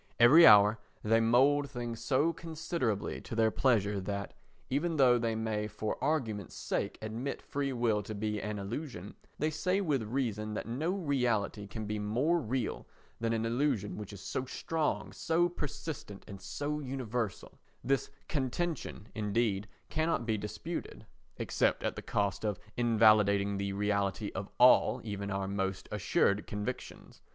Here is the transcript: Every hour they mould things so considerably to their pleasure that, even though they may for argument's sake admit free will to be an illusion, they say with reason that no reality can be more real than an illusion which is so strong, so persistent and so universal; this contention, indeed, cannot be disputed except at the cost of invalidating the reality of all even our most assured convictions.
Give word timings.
Every 0.19 0.47
hour 0.47 0.79
they 1.03 1.19
mould 1.19 1.69
things 1.69 1.99
so 2.03 2.33
considerably 2.33 3.21
to 3.21 3.35
their 3.35 3.51
pleasure 3.51 3.99
that, 4.01 4.33
even 4.67 4.97
though 4.97 5.19
they 5.19 5.35
may 5.35 5.67
for 5.67 6.03
argument's 6.03 6.55
sake 6.55 6.97
admit 7.03 7.39
free 7.39 7.71
will 7.71 8.01
to 8.01 8.15
be 8.15 8.41
an 8.41 8.57
illusion, 8.57 9.13
they 9.37 9.51
say 9.51 9.79
with 9.79 10.01
reason 10.01 10.55
that 10.55 10.65
no 10.67 10.89
reality 10.89 11.67
can 11.67 11.85
be 11.85 11.99
more 11.99 12.39
real 12.39 12.87
than 13.19 13.31
an 13.31 13.45
illusion 13.45 13.95
which 13.95 14.11
is 14.11 14.21
so 14.21 14.43
strong, 14.45 15.11
so 15.13 15.47
persistent 15.47 16.25
and 16.27 16.41
so 16.41 16.79
universal; 16.79 17.59
this 17.83 18.09
contention, 18.27 19.07
indeed, 19.13 19.67
cannot 19.89 20.25
be 20.25 20.35
disputed 20.35 21.05
except 21.37 21.83
at 21.83 21.95
the 21.95 22.01
cost 22.01 22.43
of 22.43 22.59
invalidating 22.75 23.55
the 23.57 23.71
reality 23.71 24.31
of 24.33 24.49
all 24.57 24.99
even 25.03 25.29
our 25.29 25.47
most 25.47 25.87
assured 25.91 26.47
convictions. 26.47 27.21